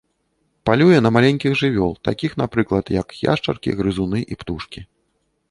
[0.69, 4.79] Палюе на маленькіх жывёл, такіх, напрыклад, як яшчаркі, грызуны і птушкі.